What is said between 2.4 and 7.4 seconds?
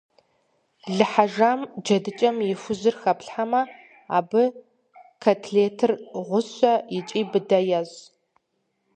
и хужьыр хэплъхьэмэ, абы котлетыр гъущэ икӀи